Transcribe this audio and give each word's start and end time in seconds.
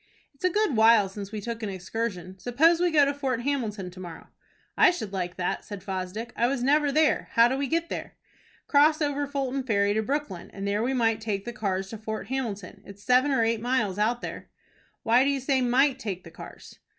"It's 0.33 0.43
a 0.43 0.49
good 0.49 0.75
while 0.75 1.07
since 1.09 1.31
we 1.31 1.41
took 1.41 1.61
an 1.61 1.69
excursion. 1.69 2.39
Suppose 2.39 2.79
we 2.79 2.89
go 2.89 3.05
to 3.05 3.13
Fort 3.13 3.43
Hamilton 3.43 3.91
to 3.91 3.99
morrow." 3.99 4.29
"I 4.75 4.89
should 4.89 5.13
like 5.13 5.35
that," 5.37 5.63
said 5.63 5.83
Fosdick. 5.83 6.33
"I 6.35 6.47
was 6.47 6.63
never 6.63 6.91
there. 6.91 7.27
How 7.33 7.47
do 7.47 7.55
we 7.55 7.67
get 7.67 7.89
there?" 7.89 8.15
"Cross 8.65 9.03
over 9.03 9.27
Fulton 9.27 9.61
Ferry 9.61 9.93
to 9.93 10.01
Brooklyn, 10.01 10.49
and 10.55 10.67
there 10.67 10.81
we 10.81 10.95
might 10.95 11.21
take 11.21 11.45
the 11.45 11.53
cars 11.53 11.87
to 11.91 11.99
Fort 11.99 12.29
Hamilton. 12.29 12.81
It's 12.83 13.03
seven 13.03 13.29
or 13.29 13.43
eight 13.43 13.61
miles 13.61 13.99
out 13.99 14.21
there." 14.21 14.49
"Why 15.03 15.23
do 15.23 15.29
you 15.29 15.39
say 15.39 15.61
'might' 15.61 15.99
take 15.99 16.23
the 16.23 16.31
cars?" 16.31 16.79